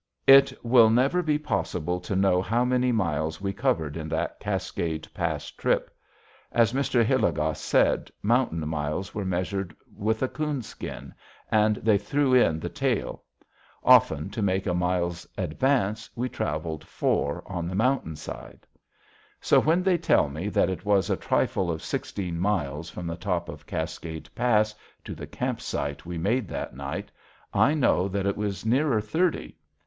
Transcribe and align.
It 0.25 0.51
will 0.65 0.89
never 0.89 1.21
be 1.21 1.37
possible 1.37 1.99
to 1.99 2.15
know 2.15 2.41
how 2.41 2.65
many 2.65 2.91
miles 2.91 3.39
we 3.39 3.53
covered 3.53 3.95
in 3.95 4.09
that 4.09 4.39
Cascade 4.39 5.07
Pass 5.13 5.51
trip. 5.51 5.95
As 6.51 6.73
Mr. 6.73 7.05
Hilligoss 7.05 7.59
said, 7.61 8.09
mountain 8.23 8.67
miles 8.67 9.13
were 9.13 9.25
measured 9.25 9.75
with 9.95 10.23
a 10.23 10.27
coonskin, 10.27 11.13
and 11.51 11.75
they 11.75 11.99
threw 11.99 12.33
in 12.33 12.59
the 12.59 12.67
tail. 12.67 13.21
Often 13.83 14.31
to 14.31 14.41
make 14.41 14.65
a 14.65 14.73
mile's 14.73 15.27
advance 15.37 16.09
we 16.15 16.27
traveled 16.29 16.83
four 16.83 17.43
on 17.45 17.67
the 17.67 17.75
mountain 17.75 18.15
side. 18.15 18.65
So 19.39 19.59
when 19.59 19.83
they 19.83 19.99
tell 19.99 20.29
me 20.29 20.49
that 20.49 20.71
it 20.71 20.83
was 20.83 21.11
a 21.11 21.15
trifle 21.15 21.69
of 21.69 21.83
sixteen 21.83 22.39
miles 22.39 22.89
from 22.89 23.05
the 23.05 23.15
top 23.17 23.49
of 23.49 23.67
Cascade 23.67 24.27
Pass 24.33 24.73
to 25.03 25.13
the 25.13 25.27
camp 25.27 25.61
site 25.61 26.07
we 26.07 26.17
made 26.17 26.47
that 26.47 26.75
night, 26.75 27.11
I 27.53 27.75
know 27.75 28.07
that 28.07 28.25
it 28.25 28.35
was 28.35 28.65
nearer 28.65 28.99
thirty. 28.99 29.59